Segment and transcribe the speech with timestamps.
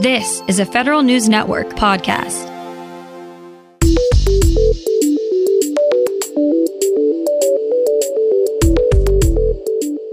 [0.00, 2.46] This is a Federal News Network podcast.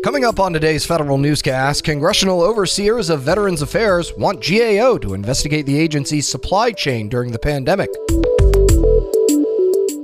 [0.03, 5.65] Coming up on today's federal newscast, congressional overseers of Veterans Affairs want GAO to investigate
[5.65, 7.89] the agency's supply chain during the pandemic.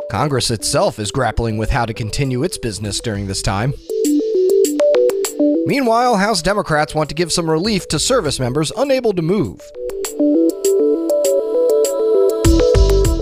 [0.10, 3.74] Congress itself is grappling with how to continue its business during this time.
[5.66, 9.71] Meanwhile, House Democrats want to give some relief to service members unable to move.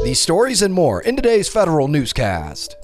[0.03, 2.77] These stories and more in today's federal newscast.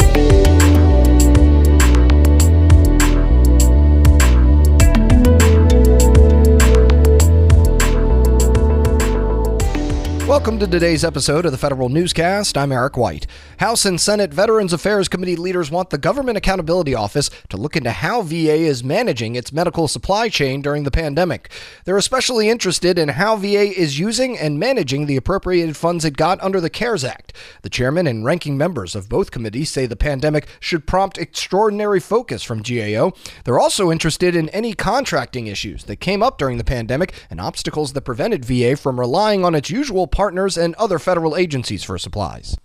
[10.47, 12.57] Welcome to today's episode of the Federal Newscast.
[12.57, 13.27] I'm Eric White.
[13.57, 17.91] House and Senate Veterans Affairs Committee leaders want the Government Accountability Office to look into
[17.91, 21.51] how VA is managing its medical supply chain during the pandemic.
[21.83, 26.41] They're especially interested in how VA is using and managing the appropriated funds it got
[26.41, 27.33] under the CARES Act.
[27.63, 32.41] The chairman and ranking members of both committees say the pandemic should prompt extraordinary focus
[32.41, 33.11] from GAO.
[33.43, 37.91] They're also interested in any contracting issues that came up during the pandemic and obstacles
[37.91, 40.07] that prevented VA from relying on its usual
[40.37, 42.55] partners and other federal agencies for supplies.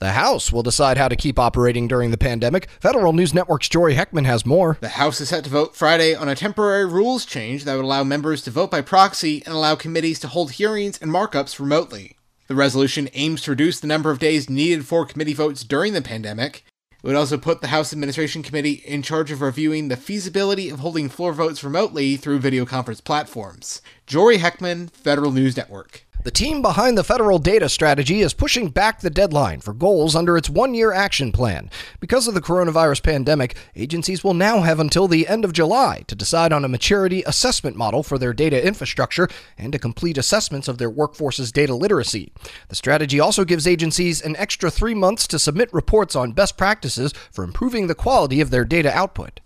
[0.00, 2.68] The House will decide how to keep operating during the pandemic.
[2.80, 4.78] Federal News Network's Jory Heckman has more.
[4.80, 8.04] The House is set to vote Friday on a temporary rules change that would allow
[8.04, 12.16] members to vote by proxy and allow committees to hold hearings and markups remotely.
[12.46, 16.00] The resolution aims to reduce the number of days needed for committee votes during the
[16.00, 16.64] pandemic.
[16.92, 20.78] It would also put the House Administration Committee in charge of reviewing the feasibility of
[20.78, 23.82] holding floor votes remotely through video conference platforms.
[24.06, 26.07] Jory Heckman, Federal News Network.
[26.24, 30.36] The team behind the federal data strategy is pushing back the deadline for goals under
[30.36, 31.70] its one year action plan.
[32.00, 36.16] Because of the coronavirus pandemic, agencies will now have until the end of July to
[36.16, 40.78] decide on a maturity assessment model for their data infrastructure and to complete assessments of
[40.78, 42.32] their workforce's data literacy.
[42.68, 47.14] The strategy also gives agencies an extra three months to submit reports on best practices
[47.30, 49.38] for improving the quality of their data output.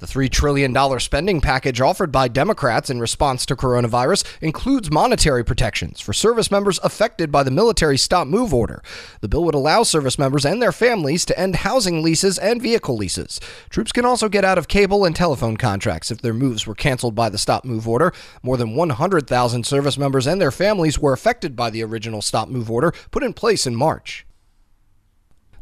[0.00, 6.00] The $3 trillion spending package offered by Democrats in response to coronavirus includes monetary protections
[6.00, 8.82] for service members affected by the military stop move order.
[9.20, 12.96] The bill would allow service members and their families to end housing leases and vehicle
[12.96, 13.40] leases.
[13.68, 17.14] Troops can also get out of cable and telephone contracts if their moves were canceled
[17.14, 18.10] by the stop move order.
[18.42, 22.70] More than 100,000 service members and their families were affected by the original stop move
[22.70, 24.24] order put in place in March.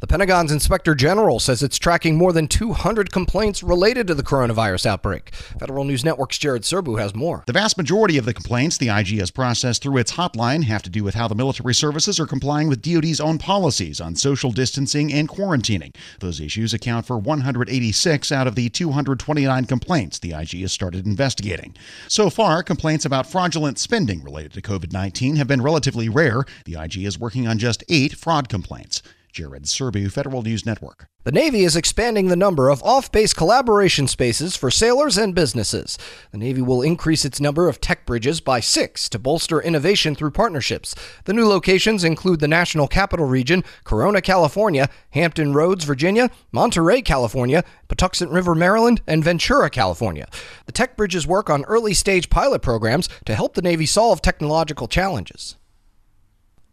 [0.00, 4.86] The Pentagon's Inspector General says it's tracking more than 200 complaints related to the coronavirus
[4.86, 5.34] outbreak.
[5.34, 7.42] Federal News Network's Jared Serbu has more.
[7.48, 10.90] The vast majority of the complaints the IG has processed through its hotline have to
[10.90, 15.12] do with how the military services are complying with DoD's own policies on social distancing
[15.12, 15.92] and quarantining.
[16.20, 21.74] Those issues account for 186 out of the 229 complaints the IG has started investigating.
[22.06, 26.44] So far, complaints about fraudulent spending related to COVID 19 have been relatively rare.
[26.66, 29.02] The IG is working on just eight fraud complaints.
[29.32, 31.06] Jared Serbu, Federal News Network.
[31.28, 35.98] The Navy is expanding the number of off base collaboration spaces for sailors and businesses.
[36.32, 40.30] The Navy will increase its number of tech bridges by six to bolster innovation through
[40.30, 40.94] partnerships.
[41.24, 47.62] The new locations include the National Capital Region, Corona, California, Hampton Roads, Virginia, Monterey, California,
[47.88, 50.28] Patuxent River, Maryland, and Ventura, California.
[50.64, 54.88] The tech bridges work on early stage pilot programs to help the Navy solve technological
[54.88, 55.57] challenges.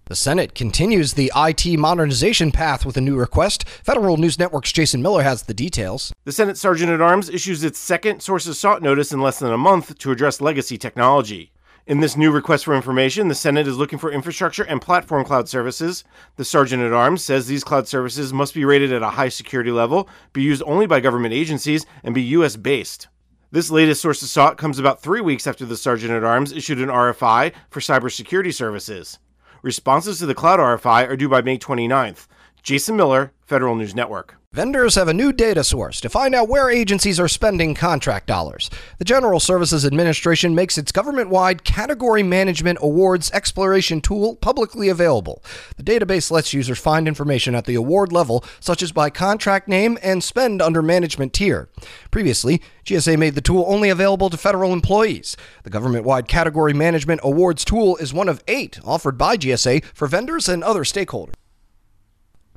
[0.07, 3.67] The Senate continues the IT modernization path with a new request.
[3.67, 6.13] Federal News Network's Jason Miller has the details.
[6.25, 9.57] The Senate Sergeant at Arms issues its second sources sought notice in less than a
[9.57, 11.53] month to address legacy technology.
[11.87, 15.49] In this new request for information, the Senate is looking for infrastructure and platform cloud
[15.49, 16.03] services.
[16.35, 19.71] The Sergeant at Arms says these cloud services must be rated at a high security
[19.71, 22.57] level, be used only by government agencies, and be U.S.
[22.57, 23.07] based.
[23.49, 26.89] This latest sources sought comes about three weeks after the Sergeant at Arms issued an
[26.89, 29.17] RFI for cybersecurity services.
[29.65, 32.27] Responses to the Cloud RFI are due by May 29th.
[32.65, 34.37] Jason Miller, Federal News Network.
[34.51, 38.71] Vendors have a new data source to find out where agencies are spending contract dollars.
[38.97, 45.43] The General Services Administration makes its government wide Category Management Awards exploration tool publicly available.
[45.77, 49.99] The database lets users find information at the award level, such as by contract name
[50.01, 51.69] and spend under management tier.
[52.09, 55.37] Previously, GSA made the tool only available to federal employees.
[55.61, 60.07] The government wide Category Management Awards tool is one of eight offered by GSA for
[60.07, 61.35] vendors and other stakeholders.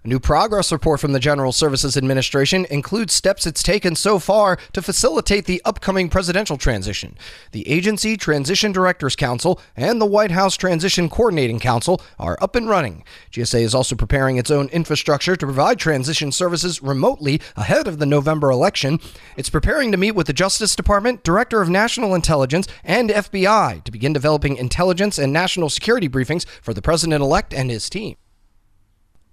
[0.08, 4.80] New progress report from the General Services Administration includes steps it's taken so far to
[4.80, 7.14] facilitate the upcoming presidential transition.
[7.52, 12.70] The Agency Transition Directors Council and the White House Transition Coordinating Council are up and
[12.70, 13.04] running.
[13.32, 18.06] GSA is also preparing its own infrastructure to provide transition services remotely ahead of the
[18.06, 19.00] November election.
[19.36, 23.92] It's preparing to meet with the Justice Department, Director of National Intelligence, and FBI to
[23.92, 28.16] begin developing intelligence and national security briefings for the president elect and his team.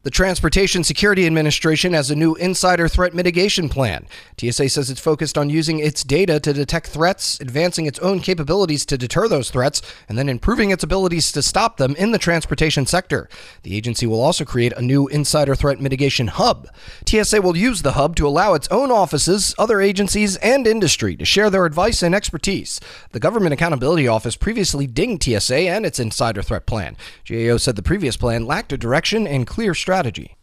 [0.06, 4.06] The Transportation Security Administration has a new insider threat mitigation plan.
[4.40, 8.86] TSA says it's focused on using its data to detect threats, advancing its own capabilities
[8.86, 12.86] to deter those threats, and then improving its abilities to stop them in the transportation
[12.86, 13.28] sector.
[13.64, 16.68] The agency will also create a new insider threat mitigation hub.
[17.08, 21.26] TSA will use the hub to allow its own offices, other agencies, and industry to
[21.26, 22.80] share their advice and expertise.
[23.10, 26.96] The Government Accountability Office previously dinged TSA and its insider threat plan.
[27.28, 30.36] GAO said the previous plan lacked a direction and clear strategy strategy.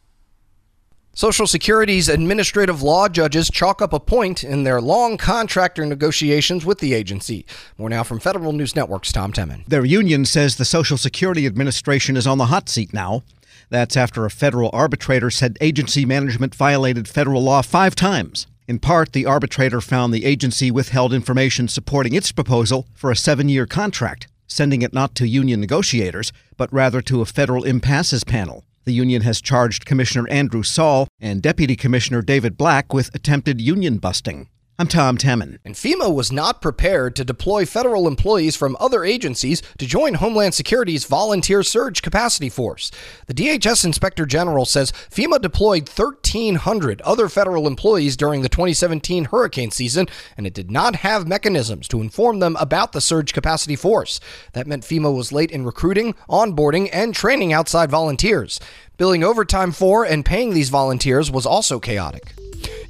[1.14, 6.78] Social Security's administrative law judges chalk up a point in their long contractor negotiations with
[6.78, 7.44] the agency.
[7.76, 9.66] More now from Federal News Network's Tom Temin.
[9.66, 13.24] Their union says the Social Security Administration is on the hot seat now.
[13.68, 18.46] That's after a federal arbitrator said agency management violated federal law five times.
[18.66, 23.50] In part, the arbitrator found the agency withheld information supporting its proposal for a seven
[23.50, 28.64] year contract, sending it not to union negotiators, but rather to a federal impasses panel.
[28.84, 33.98] The union has charged Commissioner Andrew Saul and Deputy Commissioner David Black with attempted union
[33.98, 34.48] busting.
[34.82, 35.60] I'm Tom Temin.
[35.64, 40.54] And FEMA was not prepared to deploy federal employees from other agencies to join Homeland
[40.54, 42.90] Security's Volunteer Surge Capacity Force.
[43.28, 49.70] The DHS Inspector General says FEMA deployed 1,300 other federal employees during the 2017 hurricane
[49.70, 54.18] season, and it did not have mechanisms to inform them about the Surge Capacity Force.
[54.52, 58.58] That meant FEMA was late in recruiting, onboarding, and training outside volunteers.
[58.96, 62.32] Billing overtime for and paying these volunteers was also chaotic.